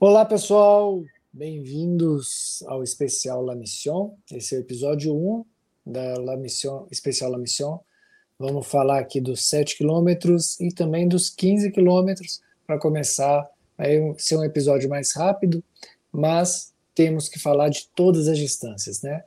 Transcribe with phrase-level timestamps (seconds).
[0.00, 1.04] Olá, pessoal!
[1.32, 4.12] Bem-vindos ao especial La Mission.
[4.30, 5.44] Esse é o episódio 1
[5.86, 7.78] da La Mission, especial La Mission.
[8.36, 13.48] Vamos falar aqui dos 7 quilômetros e também dos 15 quilômetros para começar.
[13.78, 15.62] Vai ser um episódio mais rápido,
[16.10, 19.22] mas temos que falar de todas as distâncias, né?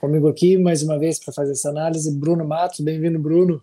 [0.00, 2.80] Comigo aqui, mais uma vez, para fazer essa análise, Bruno Matos.
[2.80, 3.62] Bem-vindo, Bruno.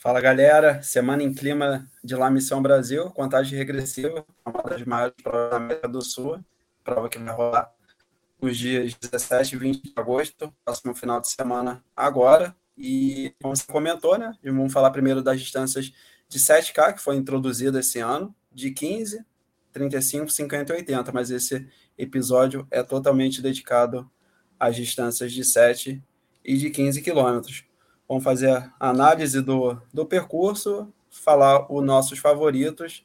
[0.00, 5.50] Fala galera, semana em clima de La Missão Brasil, contagem regressiva, uma das maiores provas
[5.50, 6.38] da América do Sul,
[6.84, 7.74] prova que vai rolar
[8.40, 12.54] nos dias 17 e 20 de agosto, próximo final de semana agora.
[12.76, 14.32] E como você comentou, né?
[14.44, 15.92] Vamos falar primeiro das distâncias
[16.28, 19.26] de 7K, que foi introduzida esse ano, de 15,
[19.72, 24.08] 35, 50 e 80, mas esse episódio é totalmente dedicado
[24.60, 26.00] às distâncias de 7
[26.44, 27.67] e de 15 quilômetros.
[28.08, 33.04] Vamos fazer a análise do, do percurso, falar os nossos favoritos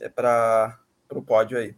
[0.00, 0.78] é, para
[1.12, 1.74] o pódio aí.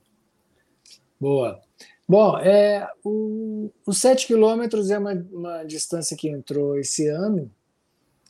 [1.20, 1.61] Boa.
[2.09, 7.50] Bom, é, o, os 7 quilômetros é uma, uma distância que entrou esse ano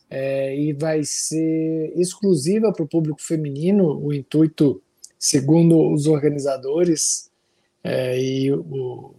[0.08, 3.98] é, e vai ser exclusiva para o público feminino.
[3.98, 4.82] O intuito,
[5.18, 7.30] segundo os organizadores
[7.82, 9.14] é, e o,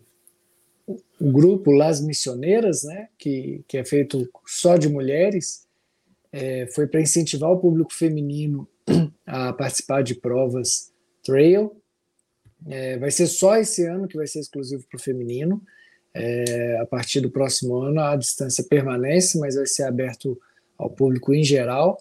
[1.19, 5.65] o grupo Las Missioneiras, né, que, que é feito só de mulheres,
[6.31, 8.67] é, foi para incentivar o público feminino
[9.25, 10.91] a participar de provas
[11.23, 11.75] trail.
[12.67, 15.61] É, vai ser só esse ano que vai ser exclusivo para o feminino.
[16.15, 20.39] É, a partir do próximo ano a distância permanece, mas vai ser aberto
[20.77, 21.97] ao público em geral.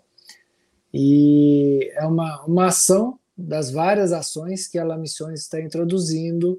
[0.93, 6.59] E é uma, uma ação das várias ações que a La Missões está introduzindo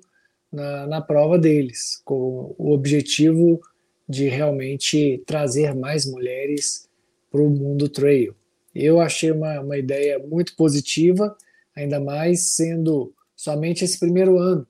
[0.53, 3.59] na, na prova deles, com o objetivo
[4.07, 6.87] de realmente trazer mais mulheres
[7.31, 8.35] para o mundo trail.
[8.75, 11.35] Eu achei uma, uma ideia muito positiva,
[11.75, 14.67] ainda mais sendo somente esse primeiro ano,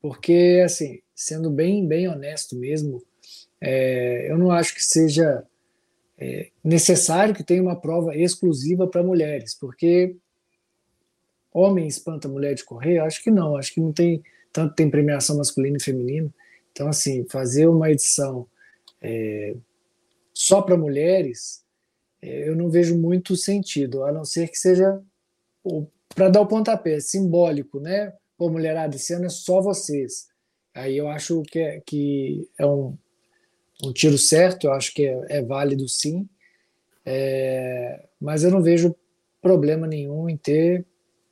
[0.00, 3.02] porque, assim, sendo bem, bem honesto mesmo,
[3.60, 5.44] é, eu não acho que seja
[6.18, 10.14] é, necessário que tenha uma prova exclusiva para mulheres, porque
[11.52, 12.98] homem espanta mulher de correr?
[12.98, 16.32] Acho que não, acho que não tem tanto tem premiação masculina e feminina.
[16.72, 18.46] Então, assim, fazer uma edição
[19.00, 19.54] é,
[20.32, 21.62] só para mulheres,
[22.20, 25.00] é, eu não vejo muito sentido, a não ser que seja
[26.14, 28.12] para dar o pontapé, simbólico, né?
[28.36, 30.28] Pô, mulherada, esse ano é só vocês.
[30.74, 32.96] Aí eu acho que é, que é um,
[33.84, 36.28] um tiro certo, eu acho que é, é válido sim,
[37.04, 38.94] é, mas eu não vejo
[39.40, 40.86] problema nenhum em ter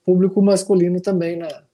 [0.04, 1.64] público masculino também na,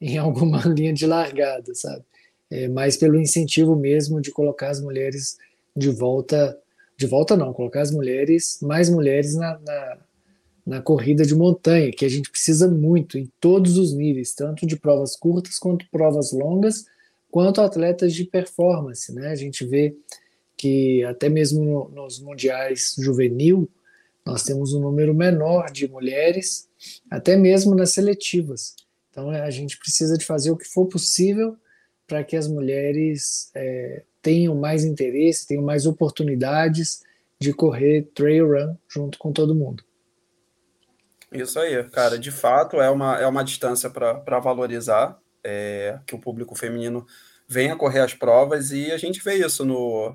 [0.00, 2.04] em alguma linha de largada, sabe?
[2.50, 5.36] É, mais pelo incentivo mesmo de colocar as mulheres
[5.76, 6.58] de volta,
[6.96, 9.98] de volta não, colocar as mulheres, mais mulheres na, na,
[10.64, 14.76] na corrida de montanha, que a gente precisa muito em todos os níveis, tanto de
[14.76, 16.86] provas curtas quanto provas longas,
[17.30, 19.28] quanto atletas de performance, né?
[19.28, 19.96] A gente vê
[20.56, 23.68] que até mesmo no, nos mundiais juvenil
[24.24, 26.68] nós temos um número menor de mulheres,
[27.10, 28.74] até mesmo nas seletivas.
[29.16, 31.56] Então a gente precisa de fazer o que for possível
[32.06, 37.02] para que as mulheres é, tenham mais interesse, tenham mais oportunidades
[37.40, 39.82] de correr trail run junto com todo mundo.
[41.32, 42.18] Isso aí, cara.
[42.18, 47.06] De fato, é uma, é uma distância para valorizar é, que o público feminino
[47.48, 50.14] venha correr as provas e a gente vê isso no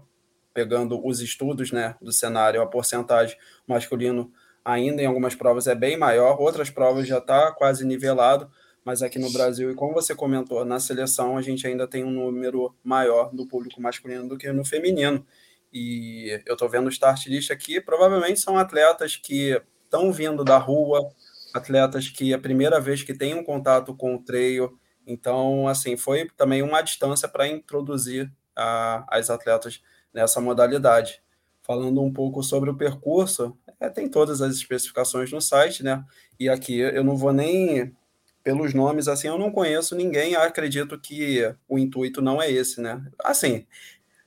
[0.54, 3.36] pegando os estudos né, do cenário, a porcentagem
[3.66, 4.32] masculino
[4.64, 8.52] ainda em algumas provas é bem maior, outras provas já está quase nivelado,
[8.84, 12.12] mas aqui no Brasil, e como você comentou, na seleção a gente ainda tem um
[12.12, 15.26] número maior do público masculino do que no feminino.
[15.72, 20.58] E eu estou vendo o start list aqui, provavelmente são atletas que estão vindo da
[20.58, 21.10] rua,
[21.54, 24.78] atletas que é a primeira vez que têm um contato com o trail.
[25.06, 29.82] Então, assim, foi também uma distância para introduzir a, as atletas
[30.14, 31.22] nessa modalidade.
[31.62, 36.04] Falando um pouco sobre o percurso, é, tem todas as especificações no site, né?
[36.40, 37.96] E aqui eu não vou nem
[38.44, 43.04] pelos nomes, assim, eu não conheço ninguém, acredito que o intuito não é esse, né?
[43.24, 43.66] Assim,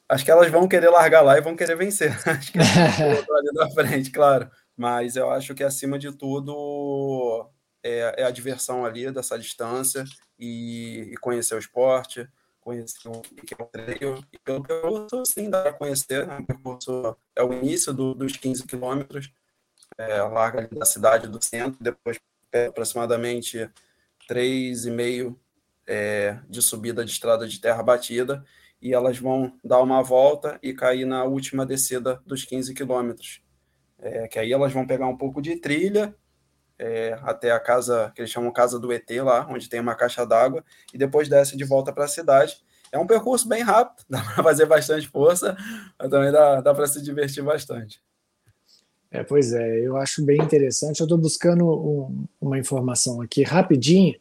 [0.08, 2.12] acho que elas vão querer largar lá e vão querer vencer.
[2.26, 4.50] acho que ali na frente, claro.
[4.76, 7.48] Mas eu acho que, acima de tudo,
[7.82, 10.04] é, é a diversão ali dessa distância
[10.38, 12.28] e, e, conhecer o esporte,
[12.60, 14.24] conhecer o que é o treino.
[14.32, 16.26] E pelo percurso, sim, dá para conhecer.
[16.26, 16.38] Né?
[16.38, 19.30] O percurso é o início do, dos 15 quilômetros,
[19.98, 22.18] é, larga da cidade do centro, depois
[22.52, 23.70] é, aproximadamente
[24.28, 25.36] 3,5
[25.86, 28.44] é, de subida de estrada de terra batida,
[28.80, 33.42] e elas vão dar uma volta e cair na última descida dos 15 quilômetros.
[33.98, 36.14] É, que aí elas vão pegar um pouco de trilha
[36.78, 40.26] é, até a casa, que eles chamam Casa do ET lá, onde tem uma caixa
[40.26, 42.56] d'água, e depois desce de volta para a cidade.
[42.92, 45.56] É um percurso bem rápido, dá para fazer bastante força,
[45.98, 48.02] mas também dá, dá para se divertir bastante.
[49.14, 50.98] É, pois é, eu acho bem interessante.
[50.98, 54.16] Eu estou buscando um, uma informação aqui rapidinho,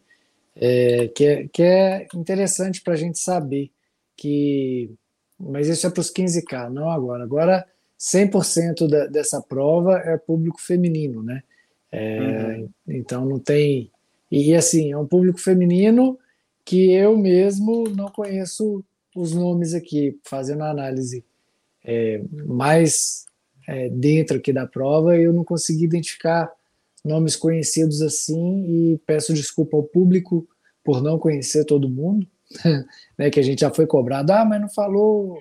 [0.55, 3.71] é, que, é, que é interessante para a gente saber
[4.15, 4.91] que.
[5.39, 7.23] Mas isso é para os 15K, não agora.
[7.23, 7.65] Agora,
[7.99, 11.41] 100% da, dessa prova é público feminino, né?
[11.91, 12.69] É, uhum.
[12.87, 13.89] Então não tem.
[14.29, 16.19] E assim, é um público feminino
[16.63, 18.85] que eu mesmo não conheço
[19.15, 21.25] os nomes aqui, fazendo a análise
[21.83, 23.25] é, mais
[23.67, 26.51] é, dentro aqui da prova, eu não consegui identificar
[27.03, 30.47] nomes conhecidos assim e peço desculpa ao público
[30.83, 32.27] por não conhecer todo mundo,
[33.17, 35.39] né, que a gente já foi cobrado, ah, mas não falou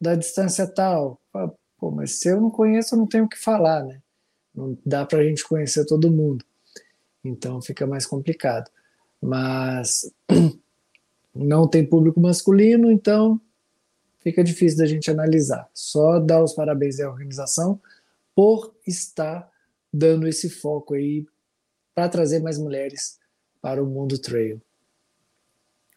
[0.00, 1.20] da distância tal.
[1.78, 4.00] Pô, mas se eu não conheço, eu não tenho o que falar, né?
[4.54, 6.44] Não dá para a gente conhecer todo mundo.
[7.24, 8.70] Então fica mais complicado.
[9.20, 10.12] Mas
[11.34, 13.40] não tem público masculino, então
[14.22, 15.68] fica difícil da gente analisar.
[15.74, 17.80] Só dar os parabéns à organização
[18.34, 19.50] por estar
[19.92, 21.26] dando esse foco aí
[21.94, 23.18] para trazer mais mulheres
[23.60, 24.60] para o mundo trail.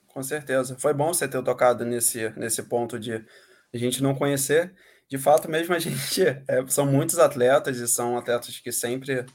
[0.07, 0.75] Com certeza.
[0.80, 4.74] Foi bom você ter tocado nesse, nesse ponto de a gente não conhecer
[5.07, 9.25] de fato mesmo a gente é, são muitos atletas e são atletas que sempre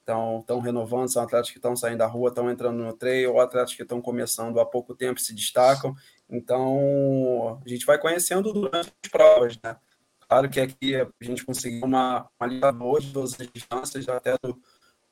[0.00, 3.74] estão renovando, são atletas que estão saindo da rua, estão entrando no trail, ou atletas
[3.74, 5.94] que estão começando há pouco tempo se destacam.
[6.30, 9.76] Então a gente vai conhecendo durante as provas, né?
[10.28, 14.36] Claro que aqui a gente conseguiu uma, uma lista boa de todas as distâncias, até
[14.42, 14.56] do,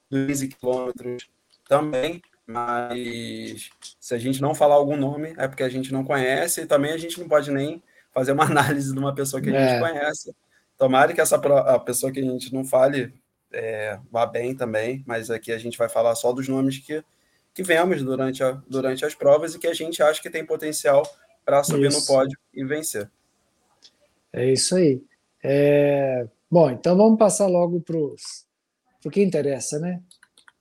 [0.08, 1.28] dos 15 quilômetros
[1.68, 3.68] também, mas
[4.00, 6.92] se a gente não falar algum nome é porque a gente não conhece e também
[6.92, 7.82] a gente não pode nem
[8.12, 9.80] fazer uma análise de uma pessoa que a gente é.
[9.80, 10.34] conhece.
[10.76, 13.12] Tomara que essa a pessoa que a gente não fale
[13.52, 17.02] é, vá bem também, mas aqui a gente vai falar só dos nomes que,
[17.58, 21.02] que vemos durante, a, durante as provas e que a gente acha que tem potencial
[21.44, 21.98] para subir isso.
[21.98, 23.10] no pódio e vencer.
[24.32, 25.02] É isso aí.
[25.42, 26.28] É...
[26.48, 30.00] Bom, então vamos passar logo para o que interessa, né?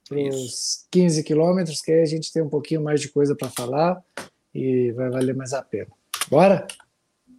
[0.10, 3.50] Para os 15 quilômetros, que aí a gente tem um pouquinho mais de coisa para
[3.50, 4.04] falar
[4.52, 5.92] e vai valer mais a pena.
[6.32, 6.66] Bora?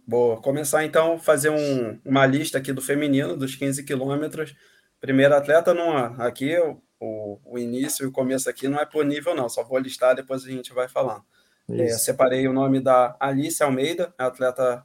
[0.07, 0.41] Boa.
[0.41, 4.55] Começar então fazer um, uma lista aqui do feminino, dos 15 quilômetros.
[5.01, 6.55] Primeiro atleta, numa, aqui
[6.99, 10.15] o, o início e o começo aqui não é por nível, não, só vou listar,
[10.15, 11.23] depois a gente vai falando.
[11.69, 14.83] É, separei o nome da Alice Almeida, atleta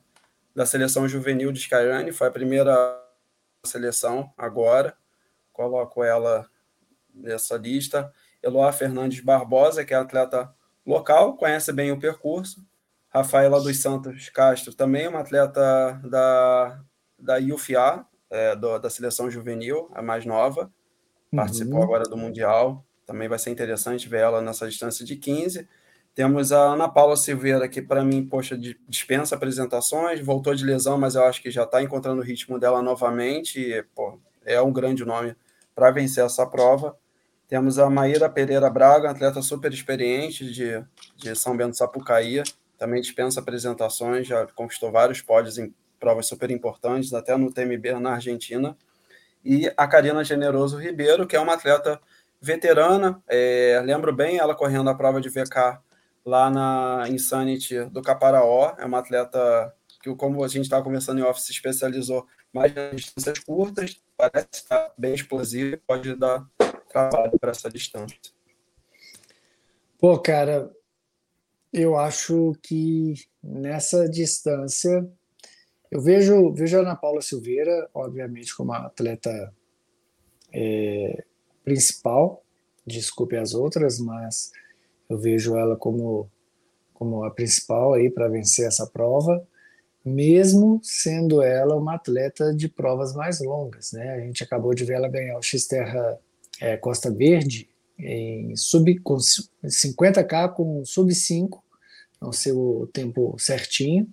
[0.54, 3.02] da seleção juvenil de Skyrunning, foi a primeira
[3.64, 4.94] seleção agora,
[5.52, 6.46] coloco ela
[7.14, 8.12] nessa lista.
[8.42, 10.54] Eloá Fernandes Barbosa, que é atleta
[10.86, 12.62] local, conhece bem o percurso,
[13.08, 16.80] Rafaela dos Santos Castro, também uma atleta da,
[17.18, 20.70] da UFA, é, do, da seleção juvenil, a mais nova,
[21.34, 21.84] participou uhum.
[21.84, 25.68] agora do Mundial, também vai ser interessante ver ela nessa distância de 15.
[26.14, 28.56] Temos a Ana Paula Silveira, que para mim, poxa,
[28.88, 32.80] dispensa apresentações, voltou de lesão, mas eu acho que já está encontrando o ritmo dela
[32.80, 35.34] novamente, e, pô, é um grande nome
[35.74, 36.96] para vencer essa prova.
[37.48, 40.82] Temos a Maíra Pereira Braga, atleta super experiente de,
[41.16, 42.42] de São Bento Sapucaí,
[42.78, 48.12] também dispensa apresentações, já conquistou vários pódios em provas super importantes, até no TMB na
[48.14, 48.76] Argentina.
[49.44, 52.00] E a Karina Generoso Ribeiro, que é uma atleta
[52.40, 55.78] veterana, é, lembro bem ela correndo a prova de VK
[56.24, 61.22] lá na Insanity do Caparaó, é uma atleta que, como a gente estava conversando em
[61.22, 66.46] off, se especializou mais nas distâncias curtas, parece estar bem explosiva, pode dar
[66.88, 68.16] trabalho para essa distância.
[69.98, 70.70] Pô, cara,
[71.72, 75.10] eu acho que nessa distância
[75.94, 79.54] eu vejo, vejo a Ana Paula Silveira, obviamente, como a atleta
[80.52, 81.24] é,
[81.64, 82.44] principal,
[82.84, 84.50] desculpe as outras, mas
[85.08, 86.28] eu vejo ela como,
[86.92, 89.46] como a principal aí para vencer essa prova,
[90.04, 94.14] mesmo sendo ela uma atleta de provas mais longas, né?
[94.14, 96.18] A gente acabou de ver ela ganhar o X-Terra
[96.60, 99.16] é, Costa Verde em sub com
[99.64, 101.62] 50k com sub 5
[102.20, 104.08] não sei o tempo certinho,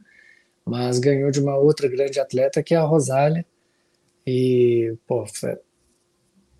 [0.66, 3.46] mas ganhou de uma outra grande atleta que é a Rosália.
[4.26, 5.58] E, pô, foi,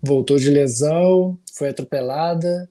[0.02, 2.68] voltou de lesão, foi atropelada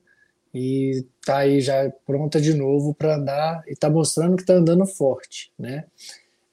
[0.53, 4.85] e tá aí já pronta de novo para andar e tá mostrando que tá andando
[4.85, 5.85] forte, né?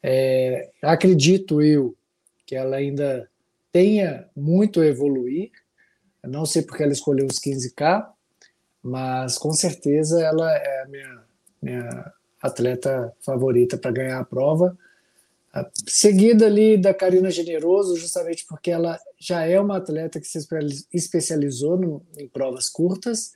[0.03, 1.97] É, acredito eu
[2.47, 3.29] que ela ainda
[3.73, 5.51] tenha muito a evoluir.
[6.25, 8.07] Não sei porque ela escolheu os 15K,
[8.83, 11.25] mas com certeza ela é a minha,
[11.61, 14.77] minha atleta favorita para ganhar a prova.
[15.87, 20.39] Seguida ali da Karina Generoso, justamente porque ela já é uma atleta que se
[20.93, 23.33] especializou no, em provas curtas.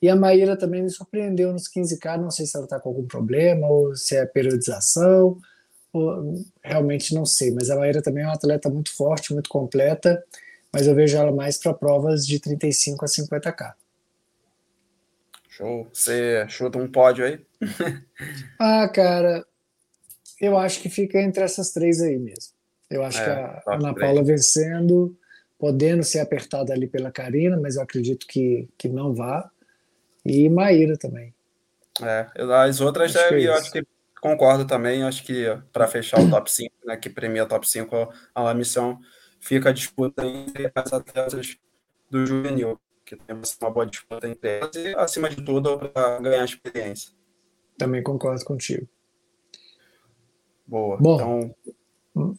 [0.00, 2.20] E a Maíra também me surpreendeu nos 15K.
[2.20, 5.38] Não sei se ela está com algum problema ou se é periodização.
[5.92, 7.50] Ou, realmente não sei.
[7.50, 10.22] Mas a Maíra também é uma atleta muito forte, muito completa.
[10.72, 13.72] Mas eu vejo ela mais para provas de 35 a 50K.
[15.58, 15.88] Show.
[15.92, 17.40] Você chuta um pódio aí?
[18.60, 19.44] ah, cara,
[20.40, 22.52] eu acho que fica entre essas três aí mesmo.
[22.88, 25.18] Eu acho é, que a Ana Paula vencendo,
[25.58, 29.50] podendo ser apertada ali pela Karina, mas eu acredito que, que não vá.
[30.24, 31.34] E Maíra também.
[32.00, 32.28] É,
[32.64, 33.84] as outras acho é, eu acho que
[34.20, 35.02] concordo também.
[35.02, 38.54] Acho que para fechar o top 5, né, que premia o top 5 a, a
[38.54, 39.00] missão,
[39.40, 41.56] fica a disputa entre as atletas
[42.08, 46.44] do juvenil, que tem uma boa disputa entre elas e, acima de tudo, para ganhar
[46.44, 47.12] experiência.
[47.78, 48.86] Também concordo contigo.
[50.66, 50.98] Boa.
[50.98, 51.54] Bom,
[52.14, 52.34] então,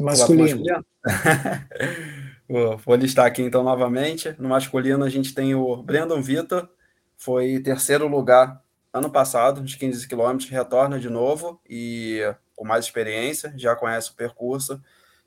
[0.00, 0.64] masculino.
[2.84, 4.34] Vou listar aqui então novamente.
[4.38, 6.66] No masculino a gente tem o Brandon Vitor,
[7.14, 12.22] foi terceiro lugar ano passado, nos 15 quilômetros, retorna de novo e
[12.56, 14.82] com mais experiência, já conhece o percurso.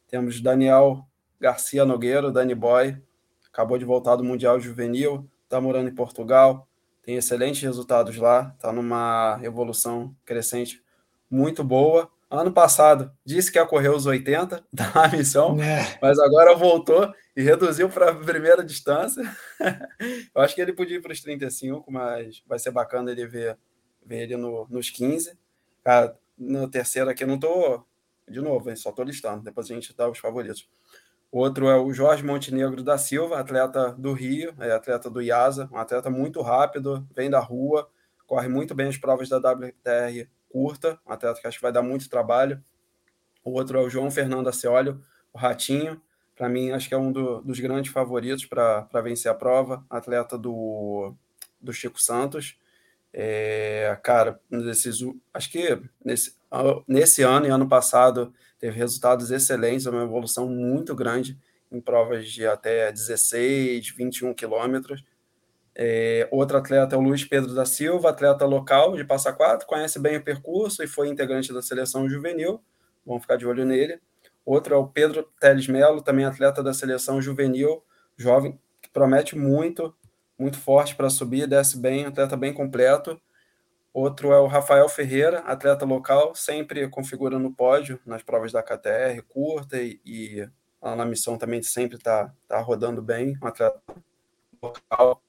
[0.08, 1.06] Temos Daniel
[1.40, 2.98] Garcia Nogueiro, Dani Boy,
[3.51, 6.67] acabou de voltar do Mundial Juvenil, está morando em Portugal,
[7.03, 10.81] tem excelentes resultados lá, está numa evolução crescente
[11.29, 12.10] muito boa.
[12.29, 15.98] Ano passado disse que ia correr os 80 da missão, é.
[16.01, 19.22] mas agora voltou e reduziu para a primeira distância.
[20.34, 23.58] Eu acho que ele podia ir para os 35, mas vai ser bacana ele ver,
[24.05, 25.38] ver ele no, nos 15.
[25.84, 27.86] Cara, no terceiro aqui eu não estou.
[28.27, 30.70] De novo, hein, só estou listando, depois a gente dá os favoritos.
[31.32, 35.78] Outro é o Jorge Montenegro da Silva, atleta do Rio, é atleta do IASA, um
[35.78, 37.90] atleta muito rápido, vem da rua,
[38.28, 41.82] corre muito bem as provas da WTR curta, um atleta que acho que vai dar
[41.82, 42.62] muito trabalho.
[43.44, 45.02] O outro é o João Fernando Aciolio,
[45.34, 46.02] o Ratinho.
[46.36, 49.86] Para mim, acho que é um do, dos grandes favoritos para vencer a prova.
[49.90, 51.14] Atleta do,
[51.60, 52.58] do Chico Santos.
[53.14, 55.00] É, cara, nesses,
[55.34, 56.36] acho que nesse,
[56.88, 61.38] nesse ano e ano passado teve resultados excelentes, uma evolução muito grande
[61.72, 65.03] em provas de até 16, 21 quilômetros.
[65.74, 70.00] É, outro atleta é o Luiz Pedro da Silva, atleta local de Passa Quatro, conhece
[70.00, 72.62] bem o percurso e foi integrante da seleção juvenil.
[73.05, 74.00] Vamos ficar de olho nele.
[74.46, 77.84] Outro é o Pedro Teles Melo, também atleta da seleção juvenil,
[78.17, 79.96] jovem, que promete muito,
[80.38, 83.20] muito forte para subir, desce bem, atleta bem completo.
[83.94, 89.22] Outro é o Rafael Ferreira, atleta local, sempre configura no pódio nas provas da KTR,
[89.28, 90.50] curta e, e
[90.82, 93.82] lá na missão também sempre está tá rodando bem, um atleta
[94.62, 95.22] local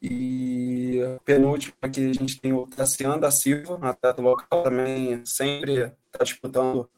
[0.00, 6.22] e penúltimo aqui a gente tem o Tassiano da Silva, atleta local, também sempre está
[6.22, 6.88] disputando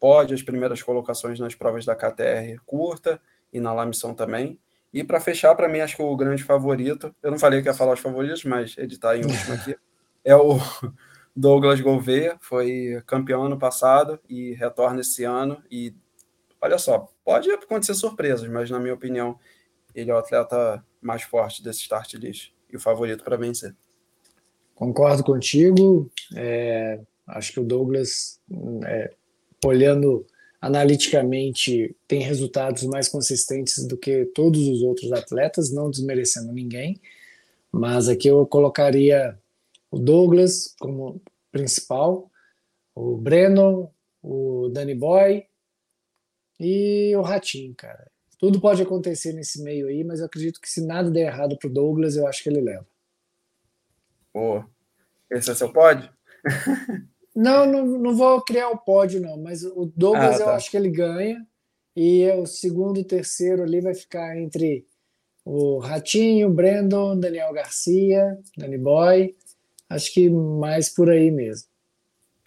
[0.00, 3.20] pode as primeiras colocações nas provas da KTR curta
[3.52, 4.58] e na Lamissão também.
[4.92, 7.74] E para fechar, para mim, acho que o grande favorito, eu não falei que ia
[7.74, 9.76] falar os favoritos, mas ele está em último aqui,
[10.28, 10.58] é o
[11.34, 15.62] Douglas Gouveia, foi campeão ano passado e retorna esse ano.
[15.70, 15.94] E
[16.60, 19.38] olha só, pode acontecer surpresas, mas na minha opinião,
[19.94, 23.74] ele é o atleta mais forte desse start list e o favorito para vencer.
[24.74, 26.10] Concordo contigo.
[26.36, 28.38] É, acho que o Douglas,
[28.84, 29.14] é,
[29.64, 30.26] olhando
[30.60, 37.00] analiticamente, tem resultados mais consistentes do que todos os outros atletas, não desmerecendo ninguém.
[37.72, 39.38] Mas aqui eu colocaria
[39.90, 42.30] o Douglas como principal,
[42.94, 43.90] o Breno,
[44.22, 45.46] o Danny Boy
[46.58, 48.10] e o Ratinho, cara.
[48.38, 51.70] Tudo pode acontecer nesse meio aí, mas eu acredito que se nada der errado pro
[51.70, 52.86] Douglas, eu acho que ele leva.
[54.32, 54.64] Pô,
[55.30, 56.08] esse é seu pódio?
[57.34, 60.44] não, não, não vou criar o pódio, não, mas o Douglas ah, tá.
[60.44, 61.44] eu acho que ele ganha.
[61.96, 64.86] E o segundo e terceiro ali vai ficar entre
[65.44, 69.34] o Ratinho, Brandon, Daniel Garcia, Danny Boy.
[69.88, 71.68] Acho que mais por aí mesmo.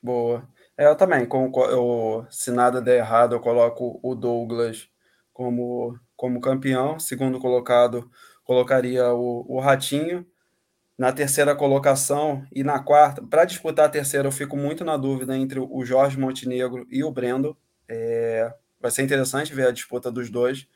[0.01, 0.47] Boa.
[0.77, 1.27] É, eu também,
[1.69, 4.89] eu, se nada der errado, eu coloco o Douglas
[5.33, 6.99] como, como campeão.
[6.99, 8.09] Segundo colocado,
[8.43, 10.25] colocaria o, o Ratinho.
[10.97, 15.35] Na terceira colocação e na quarta, para disputar a terceira, eu fico muito na dúvida
[15.35, 17.57] entre o Jorge Montenegro e o Brendo.
[17.89, 20.67] É, vai ser interessante ver a disputa dos dois,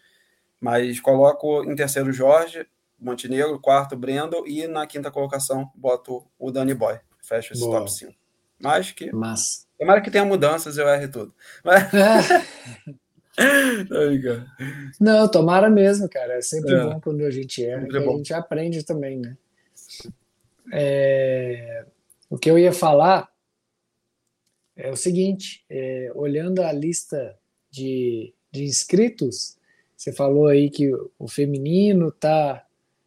[0.60, 2.67] mas coloco em terceiro Jorge
[2.99, 6.99] Montenegro, quarto Brendo e na quinta colocação boto o Danny Boy.
[7.21, 7.79] Fecho esse Boa.
[7.79, 8.13] top 5.
[8.59, 9.11] Mas que.
[9.11, 9.67] Mas...
[9.77, 11.33] Tomara que tenha mudanças, eu erre tudo.
[11.63, 11.83] Mas...
[14.99, 16.35] Não, tomara mesmo, cara.
[16.35, 16.83] É sempre é.
[16.83, 19.37] bom quando a gente erra, que a gente aprende também, né?
[20.71, 21.85] É...
[22.29, 23.29] O que eu ia falar
[24.75, 27.37] é o seguinte: é, olhando a lista
[27.69, 29.57] de, de inscritos,
[29.95, 32.11] você falou aí que o feminino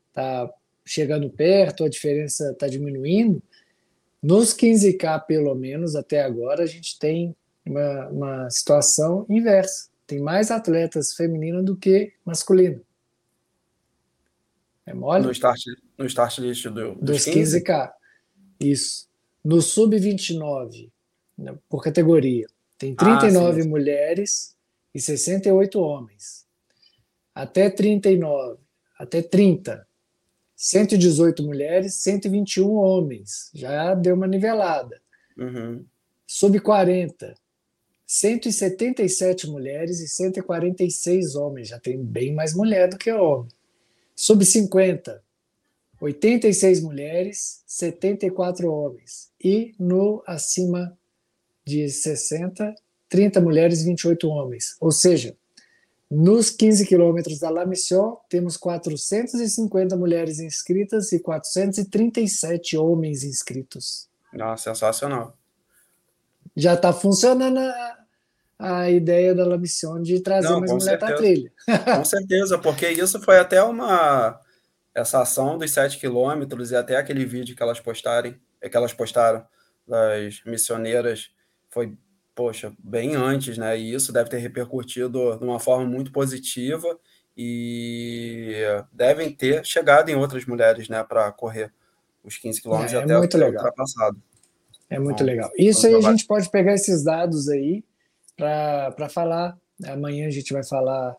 [0.09, 3.43] está tá chegando perto, a diferença está diminuindo.
[4.23, 9.89] Nos 15K, pelo menos, até agora, a gente tem uma, uma situação inversa.
[10.07, 12.81] Tem mais atletas femininas do que masculino.
[14.87, 15.25] É mole?
[15.25, 15.61] No start,
[15.99, 17.61] no start list do, dos, dos 15?
[17.63, 17.95] k
[18.59, 19.07] Isso.
[19.45, 20.91] No sub-29,
[21.37, 22.47] né, por categoria,
[22.77, 24.57] tem 39 ah, mulheres
[24.95, 26.47] e 68 homens.
[27.35, 28.59] Até 39,
[28.99, 29.87] até 30,
[30.59, 33.49] 118 mulheres, 121 homens.
[33.55, 35.01] Já deu uma nivelada.
[35.37, 35.85] Uhum.
[36.27, 37.33] Sub 40,
[38.05, 41.69] 177 mulheres e 146 homens.
[41.69, 43.49] Já tem bem mais mulher do que homem.
[44.17, 45.23] Sub 50,
[46.01, 49.31] 86 mulheres, 74 homens.
[49.43, 50.99] E no acima
[51.65, 52.75] de 60,
[53.09, 54.77] 30 mulheres e 28 homens.
[54.81, 55.37] Ou seja,
[56.11, 64.09] nos 15 quilômetros da La Mission, temos 450 mulheres inscritas e 437 homens inscritos.
[64.33, 65.37] Nossa, sensacional.
[66.57, 67.99] Já está funcionando a,
[68.59, 71.53] a, ideia da La Mission de trazer Não, mais mulher para a trilha.
[71.97, 74.41] Com certeza, porque isso foi até uma
[74.95, 79.47] essa ação dos 7 quilômetros e até aquele vídeo que elas postarem, que elas postaram
[79.87, 81.31] das missioneiras
[81.71, 81.97] foi,
[82.39, 83.77] poxa, bem antes, né?
[83.77, 86.97] E isso deve ter repercutido de uma forma muito positiva
[87.37, 88.55] e
[88.93, 91.73] devem ter chegado em outras mulheres, né, para correr
[92.23, 93.65] os 15 quilômetros é, é até muito legal.
[93.65, 94.23] ultrapassado.
[94.89, 95.51] É muito então, legal.
[95.59, 97.83] Isso aí a gente pode pegar esses dados aí
[98.37, 99.59] para falar.
[99.85, 101.17] Amanhã a gente vai falar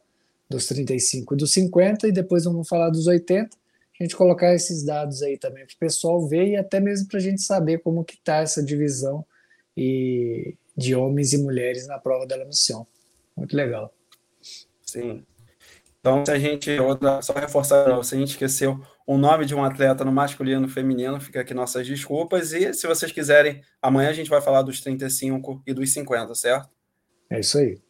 [0.50, 3.58] dos 35 e dos 50 e depois vamos falar dos 80
[4.00, 7.18] a gente colocar esses dados aí também para o pessoal ver e até mesmo para
[7.18, 9.26] a gente saber como que está essa divisão
[9.76, 12.88] e de homens e mulheres na prova da missão.
[13.36, 13.94] Muito legal.
[14.82, 15.26] Sim.
[16.00, 16.78] Então, se a gente,
[17.22, 20.70] só reforçar, se a gente esqueceu o nome de um atleta no masculino e no
[20.70, 22.54] feminino, fica aqui nossas desculpas.
[22.54, 26.70] E se vocês quiserem, amanhã a gente vai falar dos 35 e dos 50, certo?
[27.30, 27.82] É isso aí.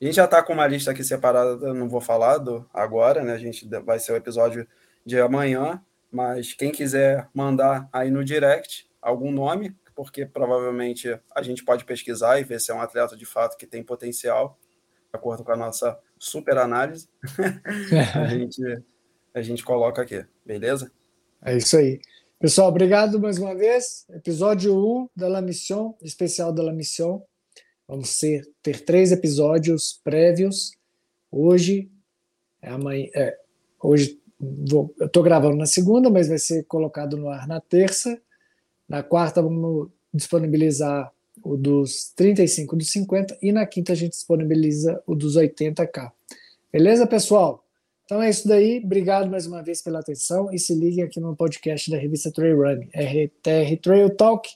[0.00, 3.32] A gente já está com uma lista aqui separada, não vou falar do agora, né?
[3.32, 4.66] A gente vai ser o episódio
[5.04, 5.82] de amanhã,
[6.12, 12.38] mas quem quiser mandar aí no direct algum nome, porque provavelmente a gente pode pesquisar
[12.38, 14.56] e ver se é um atleta de fato que tem potencial,
[15.12, 17.08] de acordo com a nossa super análise,
[18.14, 18.62] a, gente,
[19.34, 20.92] a gente coloca aqui, beleza?
[21.44, 22.00] É isso aí.
[22.38, 24.06] Pessoal, obrigado mais uma vez.
[24.10, 27.20] Episódio 1 da La Mission, especial da La Mission.
[27.88, 30.76] Vamos ser, ter três episódios prévios.
[31.28, 31.90] Hoje,
[32.62, 33.36] é amanhã, é,
[33.82, 38.16] hoje vou, eu estou gravando na segunda, mas vai ser colocado no ar na terça.
[38.88, 41.12] Na quarta, vamos disponibilizar
[41.44, 46.10] o dos 35 dos 50 e na quinta a gente disponibiliza o dos 80k.
[46.72, 47.64] Beleza, pessoal?
[48.04, 48.80] Então é isso daí.
[48.82, 52.56] Obrigado mais uma vez pela atenção e se liguem aqui no podcast da revista Trail
[52.56, 54.48] Run, RTR Trail Talk.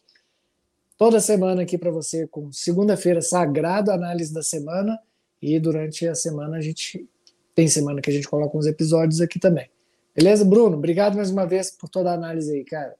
[0.96, 4.98] Toda semana aqui para você com segunda-feira sagrado análise da semana
[5.40, 7.06] e durante a semana a gente
[7.54, 9.68] tem semana que a gente coloca uns episódios aqui também.
[10.14, 10.76] Beleza, Bruno?
[10.76, 12.94] Obrigado mais uma vez por toda a análise aí, cara.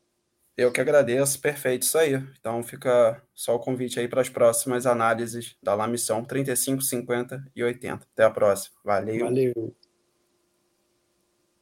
[0.62, 2.14] Eu que agradeço, perfeito, isso aí.
[2.38, 7.44] Então fica só o convite aí para as próximas análises da La Missão 35, 50
[7.57, 8.07] e 80.
[8.12, 8.77] Até a próxima.
[8.85, 9.25] Valeu.
[9.25, 9.77] Valeu.